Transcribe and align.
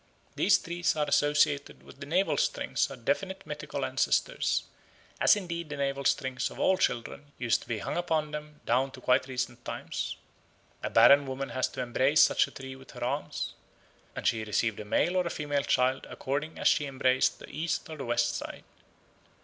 These 0.35 0.57
trees 0.57 0.95
are 0.95 1.05
associated 1.05 1.83
with 1.83 1.99
the 1.99 2.07
navel 2.07 2.35
strings 2.35 2.89
of 2.89 3.05
definite 3.05 3.45
mythical 3.45 3.85
ancestors, 3.85 4.63
as 5.19 5.35
indeed 5.35 5.69
the 5.69 5.77
navel 5.77 6.05
strings 6.05 6.49
of 6.49 6.59
all 6.59 6.75
children 6.77 7.31
used 7.37 7.61
to 7.61 7.67
be 7.67 7.77
hung 7.77 7.97
upon 7.97 8.31
them 8.31 8.61
down 8.65 8.89
to 8.93 8.99
quite 8.99 9.27
recent 9.27 9.63
times. 9.63 10.17
A 10.81 10.89
barren 10.89 11.27
woman 11.27 11.49
had 11.49 11.65
to 11.65 11.81
embrace 11.83 12.21
such 12.21 12.47
a 12.47 12.51
tree 12.51 12.75
with 12.75 12.89
her 12.89 13.03
arms, 13.03 13.53
and 14.15 14.25
she 14.25 14.43
received 14.43 14.79
a 14.79 14.85
male 14.85 15.15
or 15.15 15.27
a 15.27 15.29
female 15.29 15.61
child 15.61 16.07
according 16.09 16.57
as 16.57 16.67
she 16.67 16.87
embraced 16.87 17.37
the 17.37 17.47
east 17.49 17.87
or 17.87 17.97
the 17.97 18.05
west 18.05 18.35
side." 18.35 18.63